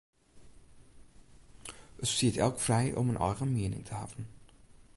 It 1.99 2.07
stiet 2.07 2.37
elk 2.37 2.59
frij 2.59 2.93
om 2.95 3.09
in 3.09 3.17
eigen 3.27 3.51
miening 3.51 3.85
te 3.85 3.93
hawwen. 3.93 4.27